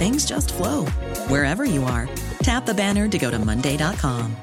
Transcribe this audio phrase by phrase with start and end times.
[0.00, 0.86] things just flow
[1.28, 2.08] wherever you are.
[2.42, 4.34] Tap the banner to go to Monday.com.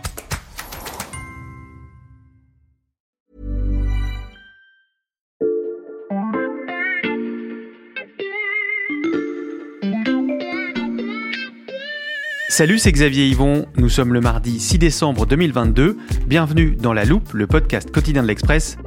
[12.49, 13.65] Salut, c'est Xavier Yvon.
[13.77, 15.97] Nous sommes le mardi 6 décembre 2022.
[16.25, 18.77] Bienvenue dans La Loupe, le podcast quotidien de l'Express.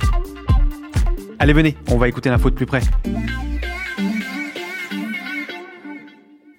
[1.38, 2.82] Allez, venez, on va écouter l'info de plus près.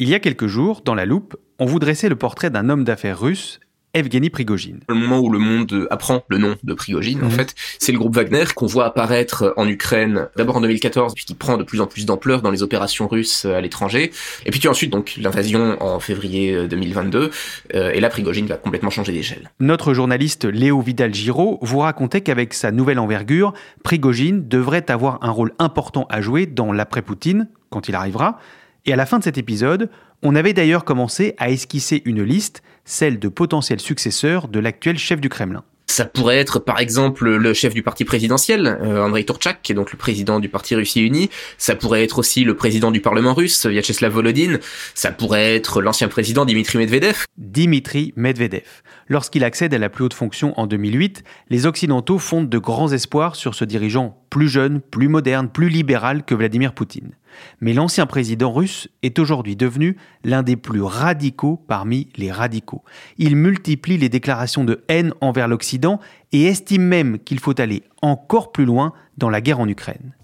[0.03, 2.83] Il y a quelques jours, dans La Loupe, on vous dressait le portrait d'un homme
[2.83, 3.59] d'affaires russe
[3.93, 4.79] Evgeny Prigogine.
[4.89, 7.31] Le moment où le monde apprend le nom de Prigogine, en Mhm.
[7.33, 11.35] fait, c'est le groupe Wagner qu'on voit apparaître en Ukraine, d'abord en 2014, puis qui
[11.35, 14.09] prend de plus en plus d'ampleur dans les opérations russes à l'étranger,
[14.47, 17.29] et puis ensuite donc l'invasion en février 2022,
[17.75, 19.51] euh, et là Prigogine va complètement changer d'échelle.
[19.59, 25.51] Notre journaliste Léo Vidal-Giraud vous racontait qu'avec sa nouvelle envergure, Prigogine devrait avoir un rôle
[25.59, 28.39] important à jouer dans l'après-Poutine, quand il arrivera.
[28.85, 29.89] Et à la fin de cet épisode,
[30.23, 35.21] on avait d'ailleurs commencé à esquisser une liste, celle de potentiels successeurs de l'actuel chef
[35.21, 35.63] du Kremlin.
[35.91, 39.75] Ça pourrait être par exemple le chef du parti présidentiel, euh, Andrei Turchak, qui est
[39.75, 41.29] donc le président du parti Russie Unie.
[41.57, 44.59] Ça pourrait être aussi le président du Parlement russe, Vyacheslav Volodine.
[44.95, 47.25] Ça pourrait être l'ancien président Dimitri Medvedev.
[47.37, 48.63] Dimitri Medvedev.
[49.09, 53.35] Lorsqu'il accède à la plus haute fonction en 2008, les Occidentaux fondent de grands espoirs
[53.35, 57.11] sur ce dirigeant plus jeune, plus moderne, plus libéral que Vladimir Poutine.
[57.59, 62.83] Mais l'ancien président russe est aujourd'hui devenu l'un des plus radicaux parmi les radicaux.
[63.17, 65.99] Il multiplie les déclarations de haine envers l'Occident
[66.31, 70.15] et estime même qu'il faut aller encore plus loin dans la guerre en Ukraine.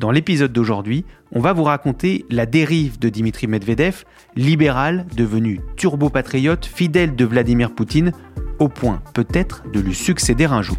[0.00, 4.04] Dans l'épisode d'aujourd'hui, on va vous raconter la dérive de Dimitri Medvedev,
[4.34, 8.12] libéral devenu turbo-patriote fidèle de Vladimir Poutine,
[8.58, 10.78] au point peut-être de lui succéder un jour.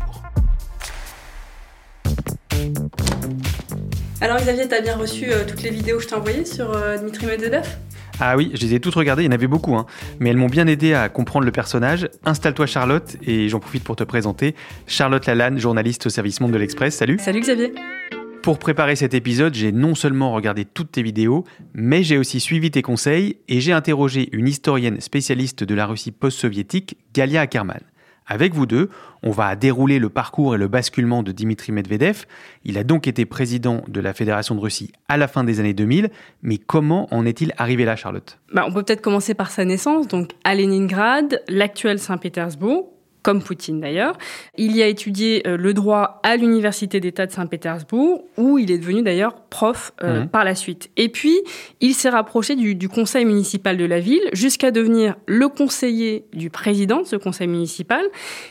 [4.22, 6.98] Alors Xavier, t'as bien reçu euh, toutes les vidéos que je t'ai envoyées sur euh,
[6.98, 7.68] Dmitri Medvedev?
[8.22, 9.86] Ah oui, je les ai toutes regardées, il y en avait beaucoup, hein,
[10.20, 12.08] mais elles m'ont bien aidé à comprendre le personnage.
[12.24, 14.56] Installe-toi Charlotte, et j'en profite pour te présenter.
[14.88, 17.74] Charlotte Lalanne, journaliste au service Monde de l'Express, salut Salut Xavier
[18.42, 21.44] Pour préparer cet épisode, j'ai non seulement regardé toutes tes vidéos,
[21.74, 26.12] mais j'ai aussi suivi tes conseils et j'ai interrogé une historienne spécialiste de la Russie
[26.12, 27.82] post-soviétique, Galia Ackerman.
[28.28, 28.90] Avec vous deux,
[29.22, 32.26] on va dérouler le parcours et le basculement de Dimitri Medvedev.
[32.64, 35.76] Il a donc été président de la Fédération de Russie à la fin des années
[35.76, 36.10] 2000,
[36.42, 38.40] mais comment en est-il arrivé là, Charlotte?
[38.52, 42.95] Bah, On peut peut-être commencer par sa naissance, donc à Leningrad, l'actuel Saint-Pétersbourg,
[43.26, 44.16] comme Poutine d'ailleurs.
[44.56, 48.78] Il y a étudié euh, le droit à l'Université d'État de Saint-Pétersbourg, où il est
[48.78, 50.28] devenu d'ailleurs prof euh, Mhm.
[50.30, 50.92] par la suite.
[50.96, 51.36] Et puis,
[51.82, 56.50] il s'est rapproché du, du conseil municipal de la ville, jusqu'à devenir le conseiller du
[56.52, 58.04] président de ce conseil municipal.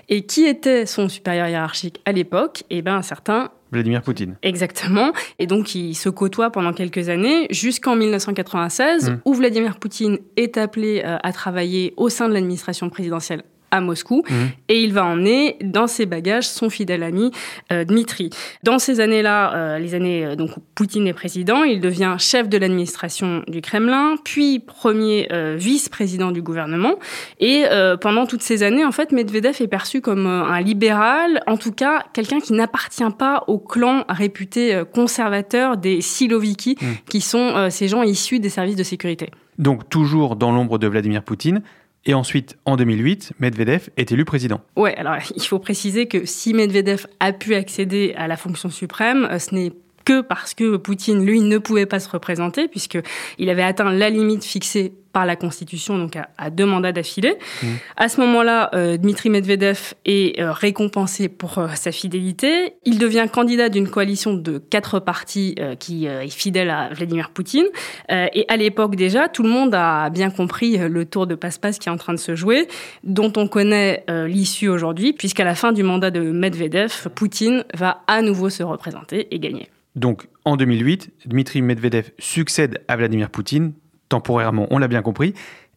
[0.08, 2.64] Et qui était son supérieur hiérarchique à l'époque?
[2.70, 4.36] Eh bien, un certain Vladimir Poutine.
[4.42, 5.10] Exactement.
[5.40, 9.20] Et donc, ils se côtoient pendant quelques années, jusqu'en 1996, Mm.
[9.24, 14.22] où Vladimir Poutine est appelé euh, à travailler au sein de l'administration présidentielle à Moscou,
[14.30, 14.48] Mhm.
[14.68, 17.30] et il va emmener dans ses bagages son fidèle ami
[17.72, 18.30] euh, Dmitri.
[18.62, 22.48] Dans ces années-là, euh, les années euh, donc où Poutine est président, il devient chef
[22.48, 26.94] de l'administration du Kremlin, puis premier euh, vice-président du gouvernement.
[27.40, 27.64] Et
[28.00, 32.04] pendant toutes ces années, en fait, Medvedev est perçu comme un libéral, en tout cas
[32.12, 36.86] quelqu'un qui n'appartient pas au clan réputé conservateur des Siloviki, Mm.
[37.08, 39.30] qui sont ces gens issus des services de sécurité.
[39.58, 41.62] Donc toujours dans l'ombre de Vladimir Poutine.
[42.06, 44.60] Et ensuite, en 2008, Medvedev est élu président.
[44.76, 49.26] Ouais, alors il faut préciser que si Medvedev a pu accéder à la fonction suprême,
[49.30, 49.72] euh, ce n'est
[50.04, 54.44] que parce que Poutine, lui, ne pouvait pas se représenter, puisqu'il avait atteint la limite
[54.44, 57.36] fixée par la Constitution, donc à, deux mandats d'affilée.
[57.62, 57.66] Mmh.
[57.96, 62.74] À ce moment-là, euh, Dmitri Medvedev est euh, récompensé pour euh, sa fidélité.
[62.84, 67.66] Il devient candidat d'une coalition de quatre partis qui est fidèle à Vladimir Poutine.
[68.10, 71.88] et à l'époque déjà, tout le monde a bien compris le tour de passe-passe qui
[71.88, 72.66] est en train de se jouer,
[73.04, 78.20] dont on connaît l'issue aujourd'hui, puisqu'à la fin du mandat de Medvedev, Poutine va à
[78.20, 79.68] nouveau se représenter et gagner.
[79.94, 83.72] Donc, en 2008, Dmitri Medvedev succède à Vladimir Poutine,
[84.08, 85.34] temporairement, on l'a bien compris,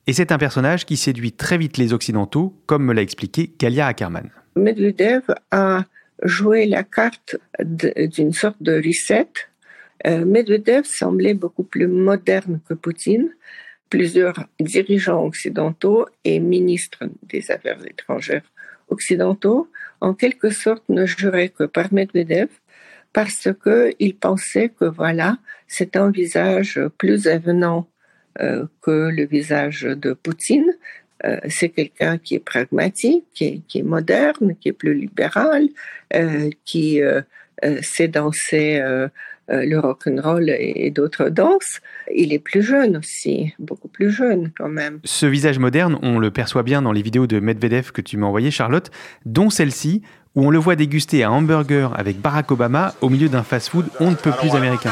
[0.08, 3.88] et c'est un personnage qui séduit très vite les Occidentaux, comme me l'a expliqué Galia
[3.88, 4.30] Ackerman.
[4.56, 5.22] Medvedev
[5.52, 5.84] a
[6.24, 9.28] joué la carte d'une sorte de reset.
[10.08, 13.30] Euh, Medvedev semblait beaucoup plus moderne que Poutine.
[13.90, 18.44] Plusieurs dirigeants occidentaux et ministres des Affaires étrangères
[18.90, 19.70] occidentaux,
[20.02, 22.50] en quelque sorte, ne juraient que par Medvedev
[23.18, 27.88] parce qu'ils pensaient que voilà, c'est un visage plus avenant
[28.40, 30.72] euh, que le visage de Poutine.
[31.26, 35.68] Euh, c'est quelqu'un qui est pragmatique, qui est, moderne, qui est plus libéral,
[36.14, 37.02] euh, qui
[37.82, 38.80] sait danser
[39.50, 41.82] le rock'n'roll et, et d'autres danses.
[42.14, 45.00] Il est plus jeune aussi, beaucoup plus jeune quand même.
[45.06, 48.28] Ce visage moderne, on le perçoit bien dans les vidéos de Medvedev que tu m'as
[48.28, 48.92] envoyées, Charlotte,
[49.26, 50.04] dont celle-ci
[50.36, 54.12] où on le voit déguster un hamburger avec Barack Obama au milieu d'un fast-food on
[54.12, 54.92] ne peut plus américain.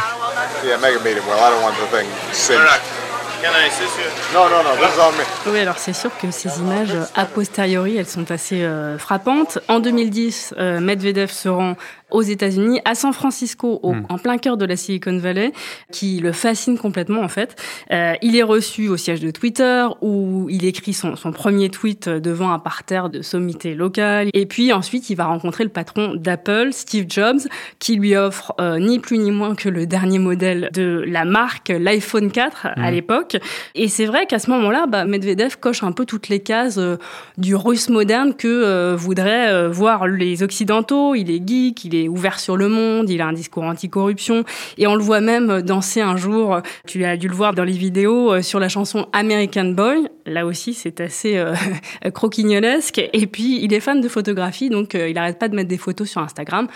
[5.48, 9.60] Oui, alors c'est sûr que ces images, a posteriori, elles sont assez euh, frappantes.
[9.68, 11.76] En 2010, euh, Medvedev se rend
[12.16, 14.04] aux États-Unis, à San Francisco, hmm.
[14.08, 15.52] en plein cœur de la Silicon Valley,
[15.92, 17.62] qui le fascine complètement en fait.
[17.92, 22.08] Euh, il est reçu au siège de Twitter où il écrit son, son, premier tweet
[22.08, 24.30] devant un parterre de sommité locale.
[24.34, 27.42] Et puis ensuite, il va rencontrer le patron d'Apple, Steve Jobs,
[27.80, 31.68] qui lui offre euh, ni plus ni moins que le dernier modèle de la marque,
[31.68, 32.94] l'iPhone 4 à hmm.
[32.94, 33.38] l'époque.
[33.76, 36.96] Et c'est vrai qu'à ce moment-là, bah, Medvedev coche un peu toutes les cases euh,
[37.38, 41.16] du russe moderne que voudraient voir les occidentaux.
[41.16, 44.44] Il est geek, il est ouvert sur le monde, il a un discours anti-corruption
[44.78, 47.74] et on le voit même danser un jour, tu as dû le voir dans les
[47.74, 50.08] vidéos, euh, sur la chanson American Boy.
[50.26, 51.54] Là aussi, c'est assez euh,
[52.14, 53.02] croquignolesque.
[53.14, 55.78] Et puis, il est fan de photographie, donc euh, il n'arrête pas de mettre des
[55.78, 56.68] photos sur Instagram.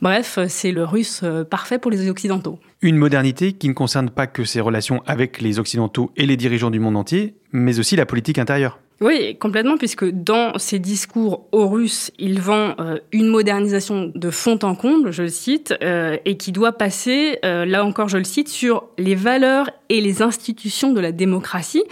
[0.00, 2.58] Bref, c'est le russe parfait pour les Occidentaux.
[2.82, 6.70] Une modernité qui ne concerne pas que ses relations avec les Occidentaux et les dirigeants
[6.70, 8.80] du monde entier, mais aussi la politique intérieure.
[9.00, 14.58] Oui, complètement, puisque dans ses discours aux Russes, il vend euh, une modernisation de fond
[14.62, 18.24] en comble, je le cite, euh, et qui doit passer, euh, là encore je le
[18.24, 21.84] cite, sur les valeurs et les institutions de la démocratie.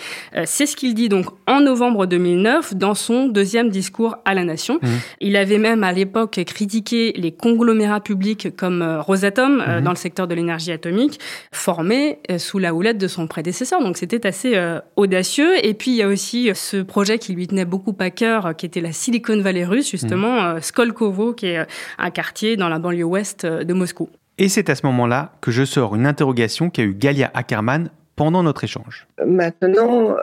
[0.44, 4.78] C'est ce qu'il dit donc en novembre 2009 dans son deuxième discours à la nation.
[4.80, 4.88] Mmh.
[5.20, 9.80] Il avait même à l'époque critiqué les conglomérats publics comme Rosatom mmh.
[9.82, 11.20] dans le secteur de l'énergie atomique,
[11.52, 13.82] formés sous la houlette de son prédécesseur.
[13.82, 14.60] Donc c'était assez
[14.96, 15.64] audacieux.
[15.64, 18.52] Et puis il y a aussi ce projet qui lui tenait beaucoup à cœur, euh,
[18.52, 20.56] qui était la Silicon Valley russe, justement, mmh.
[20.56, 21.64] euh, Skolkovo, qui est euh,
[21.98, 24.08] un quartier dans la banlieue ouest de Moscou.
[24.38, 28.43] Et c'est à ce moment-là que je sors une interrogation qu'a eu Galia Ackerman pendant
[28.43, 29.06] notre échange.
[29.25, 30.17] Maintenant,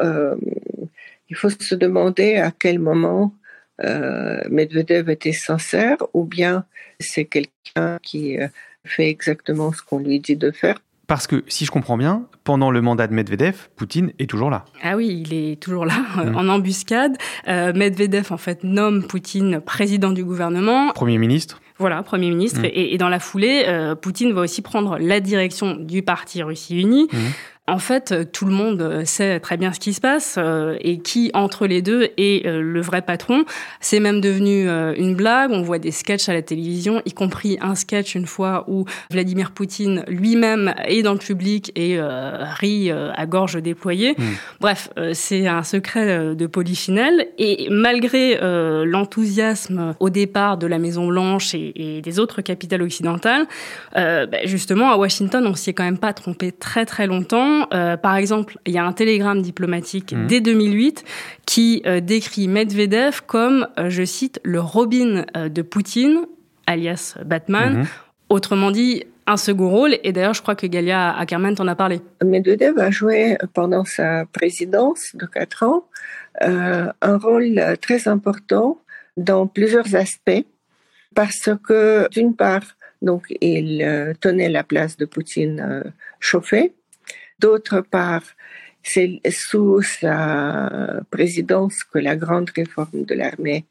[1.30, 3.34] il faut se demander à quel moment
[3.80, 6.66] Medvedev était sincère ou bien
[7.00, 8.38] c'est quelqu'un qui
[8.84, 10.80] fait exactement ce qu'on lui dit de faire
[11.10, 14.64] parce que, si je comprends bien, pendant le mandat de Medvedev, Poutine est toujours là.
[14.84, 16.36] Ah oui, il est toujours là, mmh.
[16.36, 17.18] en embuscade.
[17.48, 20.92] Euh, Medvedev, en fait, nomme Poutine président du gouvernement.
[20.92, 22.62] Premier ministre voilà, Premier ministre.
[22.62, 22.72] Mmh.
[22.74, 27.08] Et, dans la foulée, euh, Poutine va aussi prendre la direction du parti Russie Unie.
[27.12, 27.18] Mmh.
[27.70, 30.76] En fait, euh, tout le monde euh, sait très bien ce qui se passe euh,
[30.82, 33.46] et qui, entre les deux, est le vrai patron.
[33.80, 35.52] C'est même devenu une blague.
[35.52, 39.52] On voit des sketchs à la télévision, y compris un sketch une fois où Vladimir
[39.52, 44.16] Poutine lui-même est dans le public et rit à gorge déployée.
[44.18, 44.34] Hmm.
[44.60, 47.28] Bref, c'est un secret de polichinelle.
[47.38, 48.38] Et malgré
[48.86, 53.46] l'enthousiasme au départ de la Maison Blanche et, des autres capitales occidentales,
[53.96, 57.59] bah, justement à Washington, on s'y est quand même pas trompé très très longtemps.
[57.74, 60.28] Euh, par exemple, il y a un télégramme diplomatique mmh.
[60.28, 61.04] dès 2008
[61.46, 66.26] qui euh, décrit Medvedev comme, euh, je cite, le Robin de Poutine,
[66.68, 67.80] alias Batman.
[67.80, 67.86] Mmh.
[68.30, 69.98] Autrement dit, un second rôle.
[70.04, 72.02] Et d'ailleurs, je crois que Galia Ackerman t'en a parlé.
[72.24, 75.86] Medvedev a joué pendant sa présidence de quatre ans
[76.42, 78.80] un rôle très important
[79.18, 80.46] dans plusieurs aspects,
[81.14, 82.64] parce que d'une part,
[83.02, 85.84] donc il tenait la place de Poutine
[86.20, 86.74] chauffée,
[87.40, 88.24] D'autre part,
[88.84, 93.66] c'est sous sa présidence que la grande réforme de l'armée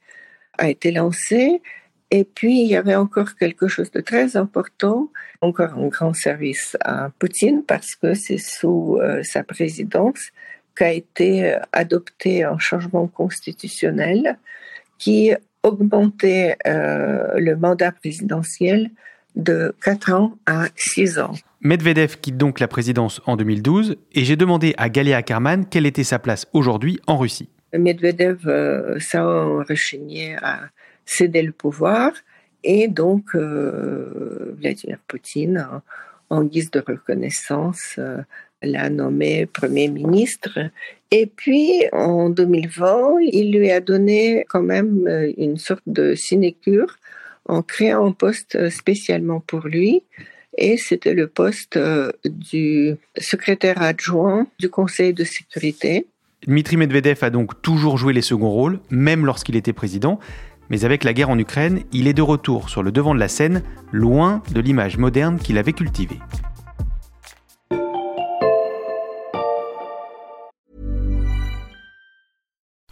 [0.57, 1.63] a été lancée.
[2.11, 5.11] Et puis, il y avait encore quelque chose de très important,
[5.41, 10.31] encore un grand service à Poutine, parce que c'est sous euh, sa présidence
[10.75, 14.39] qu'a été adopté un changement constitutionnel
[14.97, 15.33] qui
[15.63, 18.91] augmentait euh, le mandat présidentiel
[19.38, 21.33] de 4 ans à 6 ans.
[21.62, 26.04] Medvedev quitte donc la présidence en 2012 et j'ai demandé à Galia Karman quelle était
[26.04, 27.49] sa place aujourd'hui en Russie.
[27.73, 30.61] Medvedev euh, s'est rechigné à
[31.04, 32.12] céder le pouvoir
[32.64, 35.66] et donc euh, Vladimir Poutine,
[36.30, 38.18] en, guise de reconnaissance, euh,
[38.62, 40.59] l'a nommé Premier ministre.
[41.11, 46.97] Et puis en 2020, il lui a donné quand même euh, une sorte de sinécure
[47.49, 50.02] en créant un poste spécialement pour lui.
[50.57, 51.78] Et c'était le poste
[52.25, 56.07] du secrétaire adjoint du Conseil de sécurité.
[56.47, 60.19] Dmitri Medvedev a donc toujours joué les seconds rôles, même lorsqu'il était président.
[60.71, 63.28] Mais avec la guerre en Ukraine, il est de retour sur le devant de la
[63.28, 63.62] scène,
[63.93, 66.19] loin de l'image moderne qu'il avait cultivée.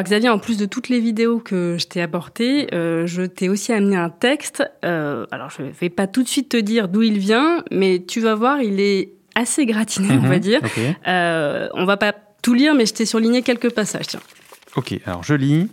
[0.00, 3.50] Alors Xavier, en plus de toutes les vidéos que je t'ai apportées, euh, je t'ai
[3.50, 4.64] aussi amené un texte.
[4.82, 8.22] Euh, alors je vais pas tout de suite te dire d'où il vient, mais tu
[8.22, 10.60] vas voir, il est assez gratiné, on va mhm, dire.
[11.06, 14.06] Euh, on va pas tout lire, mais je t'ai surligné quelques passages.
[14.06, 14.20] Tiens.
[14.74, 15.68] Ok, alors je lis.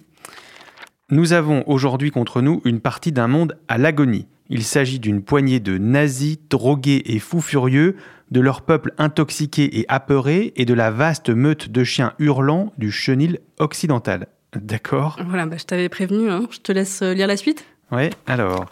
[1.10, 4.28] Nous avons aujourd'hui contre nous une partie d'un monde à l'agonie.
[4.50, 7.96] Il s'agit d'une poignée de nazis, drogués et fous furieux,
[8.32, 12.92] de leur peuple intoxiqué et apeuré, et de la vaste meute de chiens hurlants du
[12.92, 14.28] chenil occidental.
[14.56, 16.48] D'accord Voilà, bah, je t'avais prévenu, hein.
[16.50, 17.66] je te laisse euh, lire la suite.
[17.92, 18.66] Ouais, alors.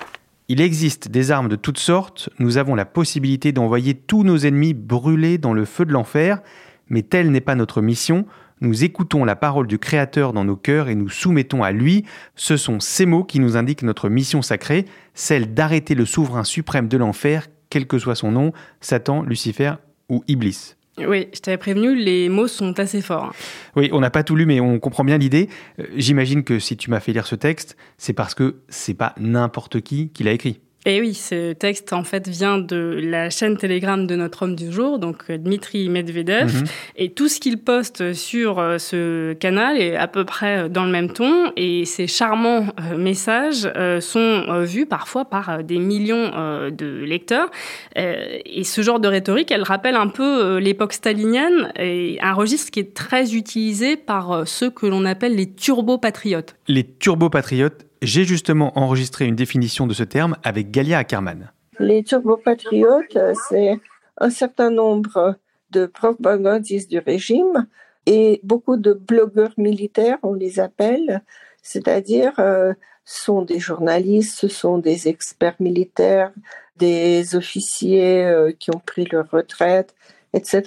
[0.48, 4.75] Il existe des armes de toutes sortes, nous avons la possibilité d'envoyer tous nos ennemis
[4.75, 6.41] brûler dans le feu de l'enfer,
[6.88, 8.27] mais telle n'est pas notre mission,
[8.65, 12.03] nous écoutons la parole du Créateur dans nos cœurs et nous soumettons à lui.
[12.36, 16.88] Ce sont ces mots qui nous indiquent notre mission sacrée, celle d'arrêter le souverain suprême
[16.88, 19.74] de l'enfer, quel que soit son nom, Satan, Lucifer
[20.10, 20.75] ou Iblis.
[20.98, 23.34] Oui, je t'avais prévenu, les mots sont assez forts.
[23.75, 25.50] Oui, on n'a pas tout lu, mais on comprend bien l'idée.
[25.79, 29.13] Euh, j'imagine que si tu m'as fait lire ce texte, c'est parce que c'est pas
[29.19, 30.62] n'importe qui qui l'a écrit.
[30.87, 34.71] Et oui, ce texte en fait vient de la chaîne Telegram de notre homme du
[34.71, 36.63] jour, donc euh, Dmitri Medvedev, mhm.
[36.95, 40.85] et tout ce qu'il poste sur euh, ce canal est à peu près euh, dans
[40.85, 43.67] le même ton, et ces charmants messages
[43.99, 46.31] sont vus parfois par des millions
[46.69, 47.49] de lecteurs.
[47.95, 52.79] Et ce genre de rhétorique, elle rappelle un peu l'époque stalinienne, et un registre qui
[52.79, 56.55] est très utilisé par ceux que l'on appelle les turbo-patriotes.
[56.67, 61.51] Les turbo-patriotes, j'ai justement enregistré une définition de ce terme avec Galia Ackerman.
[61.79, 63.17] Les turbopatriotes,
[63.50, 63.79] c'est
[64.17, 65.35] un certain nombre
[65.71, 67.67] de propagandistes du régime
[68.05, 71.24] et beaucoup de blogueurs militaires, on les appelle,
[71.63, 76.31] c'est-à-dire euh, sont des journalistes, ce sont des experts militaires,
[76.77, 79.95] des officiers euh, qui ont pris leur retraite,
[80.33, 80.63] etc.,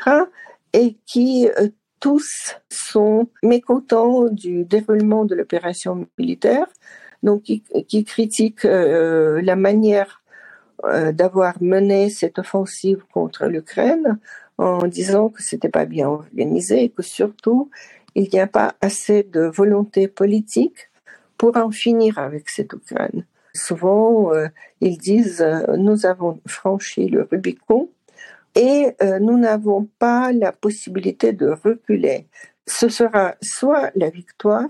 [0.73, 1.69] et qui euh,
[2.01, 6.67] tous sont mécontents du déroulement de l'opération militaire
[7.23, 10.23] donc qui, qui critique euh, la manière
[10.85, 14.19] euh, d'avoir mené cette offensive contre l'Ukraine
[14.59, 17.71] en disant que c'était pas bien organisé et que surtout
[18.15, 20.91] il n'y a pas assez de volonté politique
[21.37, 23.25] pour en finir avec cette Ukraine.
[23.55, 24.49] Souvent, euh,
[24.81, 25.45] ils disent
[25.77, 27.91] nous avons franchi le Rubicon
[28.55, 32.27] et nous n'avons pas la possibilité de reculer.
[32.67, 34.69] Ce sera soit la victoire,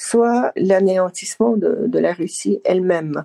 [0.00, 3.24] soit l'anéantissement de, la Russie elle-même.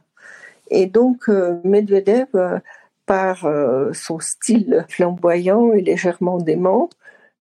[0.70, 2.60] Et donc euh, Medvedev, euh,
[3.06, 6.90] par euh, son style flamboyant et légèrement dément,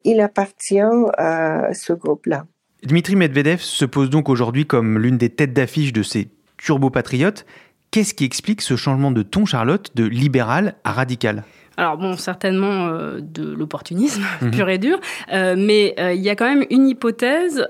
[0.04, 2.46] il appartient à ce groupe-là.
[2.84, 7.44] Dmitri Medvedev se pose donc aujourd'hui comme l'une des têtes d'affiche de ces turbo-patriotes.
[7.90, 11.44] Qu'est-ce qui explique ce changement de ton, Charlotte, de libéral à radical?
[11.76, 14.50] Alors bon, certainement euh, de l'opportunisme mhm.
[14.50, 14.98] pur et dur,
[15.32, 17.66] euh, mais euh, il y a quand même une hypothèse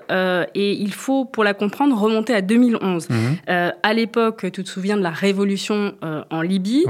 [0.54, 3.08] et il faut, pour la comprendre, remonter à 2011.
[3.10, 3.72] Mhm.
[3.82, 5.94] à l'époque, tu te souviens de la révolution
[6.30, 6.84] en Libye,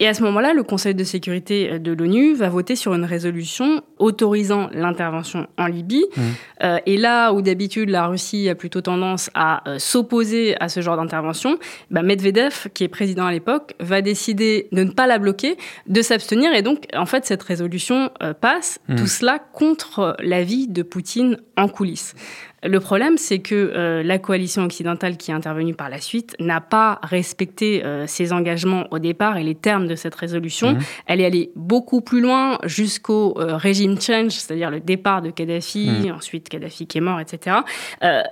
[0.00, 3.82] et à ce moment-là, le Conseil de sécurité de l'ONU va voter sur une résolution
[3.98, 6.04] autorisant l'intervention en Libye.
[6.16, 6.78] Mhm.
[6.86, 11.58] et là où d'habitude la Russie a plutôt tendance à s'opposer à ce genre d'intervention,
[11.90, 15.56] bah, Medvedev, qui est président à l'époque, va décider de ne pas la bloquer,
[15.86, 19.06] de s'abstenir et donc, en fait, cette résolution euh, passe, tout mmh.
[19.06, 22.16] cela contre l'avis de Poutine en coulisses.
[22.64, 26.60] Le problème, c'est que euh, la coalition occidentale qui est intervenue par la suite n'a
[26.60, 30.72] pas respecté euh, ses engagements au départ et les termes de cette résolution.
[30.72, 30.78] Mmh.
[31.06, 35.88] Elle est allée beaucoup plus loin jusqu'au euh, régime change, c'est-à-dire le départ de Kadhafi,
[35.88, 36.10] mmh.
[36.10, 37.58] ensuite Kadhafi qui est mort, etc.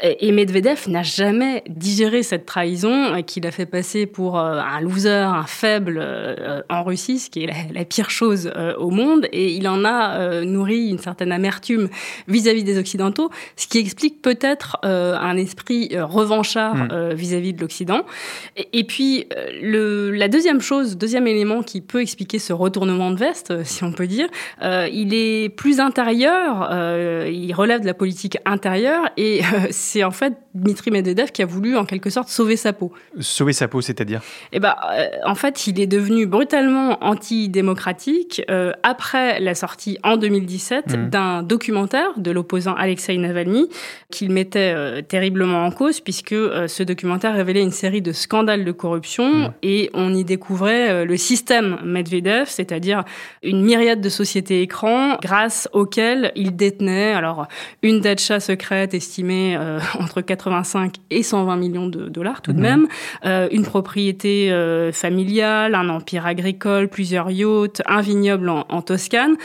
[0.02, 5.44] et Medvedev n'a jamais digéré cette trahison qu'il a fait passer pour un loser, un
[5.44, 6.04] faible
[6.68, 9.26] en Russie, ce qui est la, la pire chose au monde.
[9.32, 11.88] Et il en a nourri une certaine amertume
[12.28, 16.88] vis-à-vis -vis des Occidentaux, ce qui explique peut-être euh, un esprit euh, revanchard mm.
[16.92, 18.02] euh, vis-à-vis de l'Occident.
[18.72, 19.26] Et, puis,
[19.62, 23.92] le, la deuxième chose, deuxième élément qui peut expliquer ce retournement de veste, si on
[23.92, 24.28] peut dire,
[24.62, 26.68] il est plus intérieur,
[27.28, 31.76] il relève de la politique intérieure, et c'est en fait Dmitri Medvedev qui a voulu
[31.76, 32.92] en quelque sorte sauver sa peau.
[33.20, 34.22] Sauver sa peau, c'est-à-dire?
[34.52, 34.74] Eh ben,
[35.24, 38.42] en fait, il est devenu brutalement antidémocratique
[38.82, 41.10] après la sortie en 2017 mm.
[41.10, 43.68] d'un documentaire de l'opposant Alexei Navalny
[44.10, 48.64] qu'il mettait euh, terriblement en cause, puisque euh, ce documentaire révélait une série de scandales
[48.64, 49.52] de corruption mmh.
[49.62, 53.04] et on y découvrait euh, le système Medvedev, c'est-à-dire
[53.42, 57.48] une myriade de sociétés écrans grâce auxquelles il détenait alors
[57.82, 59.58] une datcha secrète estimée
[59.98, 62.62] entre 85 et 120 millions de dollars tout de mmh.
[62.62, 62.88] même,
[63.50, 64.50] une propriété
[64.92, 69.36] familiale, un empire agricole, plusieurs yachts, un vignoble en Toscane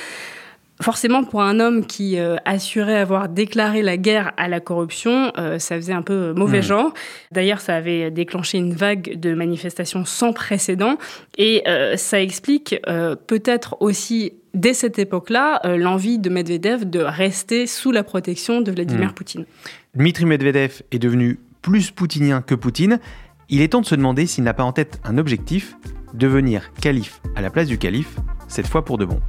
[0.82, 5.60] forcément, pour un homme qui euh, assurait avoir déclaré la guerre à la corruption, euh,
[5.60, 6.64] ça faisait un peu mauvais mmh.
[6.64, 6.94] genre.
[7.32, 10.98] D'ailleurs, ça avait déclenché une vague de manifestations sans précédent.
[11.38, 12.76] Et euh, ça explique
[13.28, 19.10] peut-être aussi, dès cette époque-là, l'envie de Medvedev de rester sous la protection de Vladimir
[19.10, 19.14] mmh.
[19.14, 19.46] Poutine.
[19.96, 23.00] Dmitri Medvedev est devenu plus poutinien que Poutine.
[23.50, 25.76] Il est temps de se demander s'il n'a pas en tête un objectif,
[26.14, 29.20] devenir calife à la place du calife, cette fois pour de bon.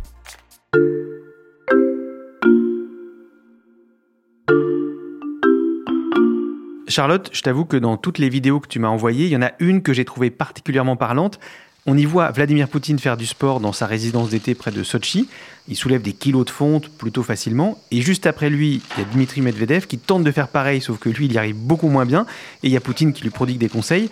[6.93, 9.43] Charlotte, je t'avoue que dans toutes les vidéos que tu m'as envoyées, il y en
[9.43, 11.41] a une que j'ai trouvée particulièrement parlante.
[11.87, 15.27] On y voit Vladimir Poutine faire du sport dans sa résidence d'été près de Sochi.
[15.69, 17.79] Il soulève des kilos de fonte plutôt facilement.
[17.91, 20.99] Et juste après lui, il y a Dmitri Medvedev qui tente de faire pareil, sauf
[20.99, 22.27] que lui, il y arrive beaucoup moins bien.
[22.63, 24.11] Et il y a Poutine qui lui prodigue des conseils.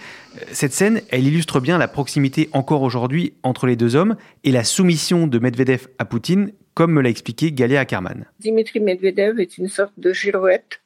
[0.50, 4.64] Cette scène, elle illustre bien la proximité encore aujourd'hui entre les deux hommes et la
[4.64, 8.24] soumission de Medvedev à Poutine, comme me l'a expliqué Galia Ackerman.
[8.42, 10.80] Dmitri Medvedev est une sorte de girouette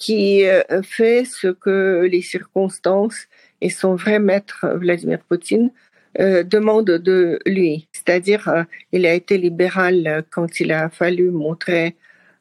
[0.00, 3.28] qui euh, fait ce que les circonstances
[3.60, 5.70] et son vrai maître, Vladimir Poutine,
[6.18, 7.88] euh, demandent de lui.
[7.92, 11.96] C'est-à-dire, euh, il a été libéral quand il a fallu montrer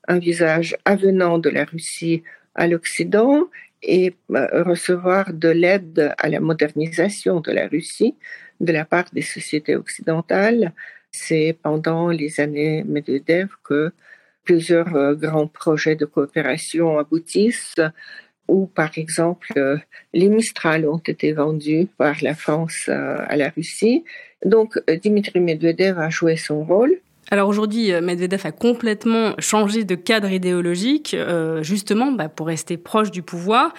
[0.08, 2.24] un visage avenant de la Russie
[2.56, 3.48] à l'Occident
[3.84, 8.16] et recevoir de l'aide à la modernisation de la Russie
[8.60, 10.74] de la part des sociétés occidentales.
[11.12, 13.92] C'est pendant les années Medvedev que
[14.50, 17.80] plusieurs euh, grands projets de coopération aboutissent,
[18.48, 19.78] où par exemple euh,
[20.12, 24.04] les Mistral ont été vendus par la France euh, à la Russie.
[24.44, 26.94] Donc Dimitri Medvedev a joué son rôle.
[27.30, 31.16] Alors aujourd'hui, Medvedev a complètement changé de cadre idéologique,
[31.62, 33.76] justement bah, pour rester proche du pouvoir,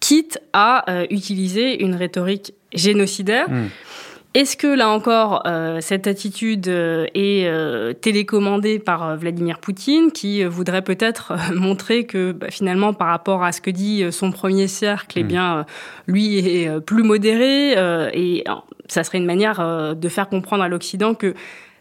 [0.00, 3.48] quitte à utiliser une rhétorique génocidaire.
[3.48, 3.68] Hmm.
[4.34, 10.44] Est-ce que là encore, euh, cette attitude euh, est euh, télécommandée par Vladimir Poutine, qui
[10.44, 15.18] voudrait peut-être montrer que bah, finalement, par rapport à ce que dit son premier cercle,
[15.18, 15.28] eh hmm.
[15.28, 15.66] bien,
[16.06, 17.72] lui est plus modéré,
[18.12, 18.44] et
[18.86, 21.34] ça serait une manière de faire comprendre à l'Occident que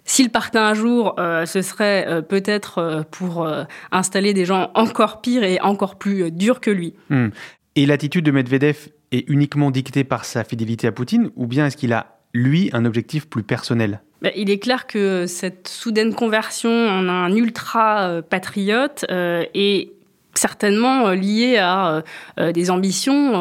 [0.05, 3.47] s'il partait un jour, ce serait peut-être pour
[3.91, 6.93] installer des gens encore pires et encore plus durs que lui.
[7.09, 7.29] Hmm.
[7.75, 11.77] Et l'attitude de Medvedev est uniquement dictée par sa fidélité à Poutine, ou bien est-ce
[11.77, 16.71] qu'il a lui, un objectif plus personnel bah, il est clair que cette soudaine conversion
[16.71, 19.91] en un ultra-patriote euh, est
[20.33, 22.03] certainement euh, lié à
[22.39, 23.31] euh, des ambitions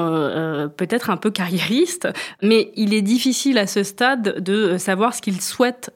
[0.76, 2.08] peut-être un peu carriéristes,
[2.42, 5.90] mais il est difficile à ce stade de savoir ce qu'il souhaite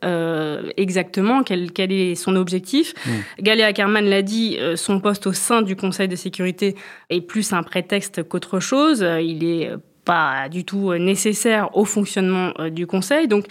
[0.76, 2.94] exactement, quel, quel, est son objectif.
[3.04, 3.10] Mmh.
[3.42, 6.74] Galia Ackerman l'a dit, son poste au sein du Conseil de sécurité
[7.10, 9.04] est plus un prétexte qu'autre chose.
[9.20, 9.70] Il est
[10.04, 13.28] pas du tout nécessaires au fonctionnement du Conseil.
[13.28, 13.46] Donc,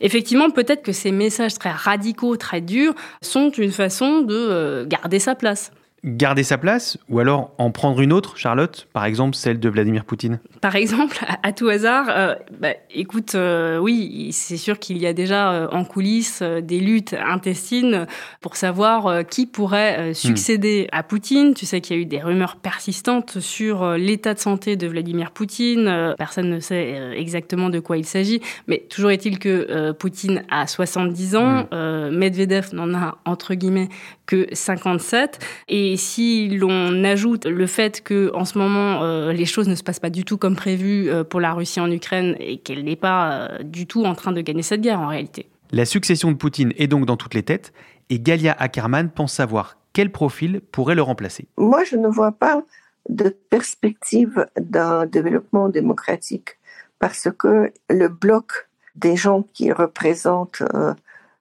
[0.00, 5.34] effectivement, peut-être que ces messages très radicaux, très durs, sont une façon de garder sa
[5.34, 5.72] place
[6.04, 10.04] garder sa place ou alors en prendre une autre, Charlotte, par exemple celle de Vladimir
[10.04, 10.38] Poutine?
[10.60, 15.12] Par exemple, à, tout hasard, euh, bah, écoute, euh, oui, c'est sûr qu'il y a
[15.12, 18.06] déjà euh, en coulisses des luttes intestines
[18.40, 21.54] pour savoir qui pourrait succéder à Poutine.
[21.54, 25.30] Tu sais qu'il y a eu des rumeurs persistantes sur l'état de santé de Vladimir
[25.30, 26.14] Poutine.
[26.16, 31.36] personne ne sait exactement de quoi il s'agit, mais toujours est-il que Poutine a 70
[31.36, 32.10] ans, hmm.
[32.10, 33.88] Medvedev n'en a entre guillemets
[34.28, 39.46] que 57 et et si l'on ajoute le fait que en ce moment euh, les
[39.46, 42.36] choses ne se passent pas du tout comme prévu euh, pour la Russie en Ukraine
[42.40, 45.48] et qu'elle n'est pas euh, du tout en train de gagner cette guerre en réalité.
[45.70, 47.72] La succession de Poutine est donc dans toutes les têtes
[48.10, 51.48] et Galia Ackerman pense savoir quel profil pourrait le remplacer.
[51.56, 52.62] Moi, je ne vois pas
[53.08, 56.58] de perspective d'un développement démocratique
[56.98, 60.62] parce que le bloc des gens qui représentent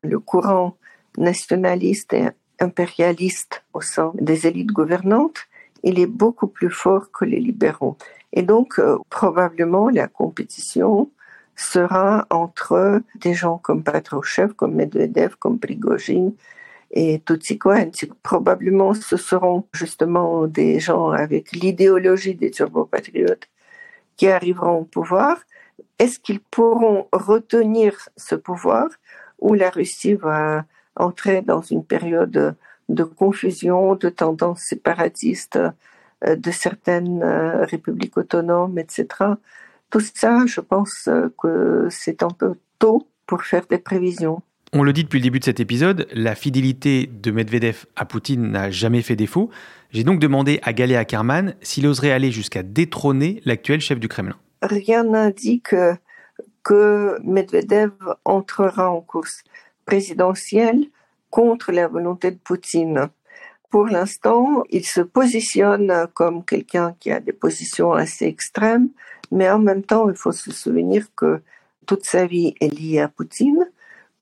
[0.03, 0.77] le courant
[1.17, 2.29] nationaliste et
[2.60, 5.48] impérialiste au sein des élites gouvernantes,
[5.84, 7.98] il est beaucoup plus fort que les libéraux.
[8.34, 11.10] Et donc, euh, probablement, la compétition
[11.56, 16.32] sera entre des gens comme Patrushev, comme Medvedev, comme Prigozhin
[16.91, 17.89] et Tutsikov.
[18.24, 23.48] Probablement, ce seront justement des gens avec l'idéologie des turbopatriotes
[24.17, 25.38] qui arriveront au pouvoir.
[26.00, 28.88] Est-ce qu'ils pourront retenir ce pouvoir
[29.39, 30.63] ou la Russie va
[30.97, 32.55] entrer dans une période
[32.89, 35.60] de confusion, de tendances séparatistes
[36.25, 39.07] euh, de certaines euh, républiques autonomes, etc.
[39.91, 44.41] Tout ça, je pense euh, que c'est un peu tôt pour faire des prévisions.
[44.73, 48.51] On le dit depuis le début de cet épisode, la fidélité de Medvedev à Poutine
[48.51, 49.49] n'a jamais fait défaut.
[49.91, 54.36] J'ai donc demandé à Galia Ackerman s'il oserait aller jusqu'à détrôner l'actuel chef du Kremlin.
[54.62, 55.73] Rien n'indique
[56.63, 57.91] que Medvedev
[58.25, 59.43] entrera en course
[59.88, 60.86] présidentielle
[61.32, 63.10] contre la volonté de Poutine.
[63.71, 68.89] Pour l'instant, il se positionne comme quelqu'un qui a des positions assez extrêmes,
[69.32, 71.41] mais en même temps, il faut se souvenir que
[71.86, 73.65] toute sa vie est liée à Poutine,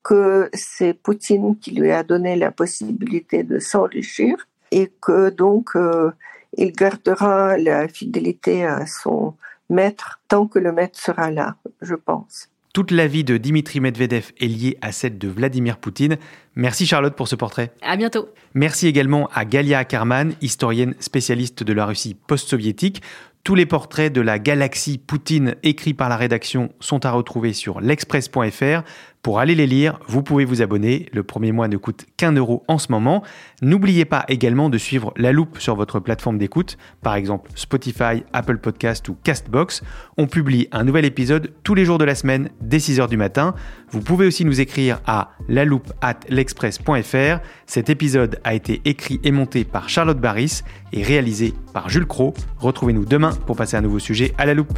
[0.03, 6.11] que c'est Poutine qui lui a donné la possibilité de s'enrichir et que donc euh,
[6.57, 9.33] il gardera la fidélité à son
[9.69, 12.49] maître tant que le maître sera là, je pense.
[12.75, 16.17] Toute la vie de Dimitri Medvedev est liée à celle de Vladimir Poutine.
[16.55, 17.71] Merci Charlotte pour ce portrait.
[17.81, 18.27] À bientôt.
[18.53, 23.01] Merci également à Galia Ackerman, historienne spécialiste de la Russie post-soviétique.
[23.45, 27.79] Tous les portraits de la galaxie Poutine écrits par la rédaction sont à retrouver sur
[27.79, 28.83] l'express.fr.
[29.25, 31.07] Pour aller les lire, vous pouvez vous abonner.
[31.11, 33.23] Le premier mois ne coûte qu'un euro en ce moment.
[33.63, 38.59] N'oubliez pas également de suivre La Loupe sur votre plateforme d'écoute, par exemple Spotify, Apple
[38.59, 39.81] Podcast ou Castbox.
[40.17, 43.55] On publie un nouvel épisode tous les jours de la semaine dès 6h du matin.
[43.89, 47.39] Vous pouvez aussi nous écrire à l'express.fr.
[47.65, 50.61] Cet épisode a été écrit et monté par Charlotte Barris
[50.93, 52.35] et réalisé par Jules Cro.
[52.59, 54.77] Retrouvez-nous demain pour passer un nouveau sujet à la loupe.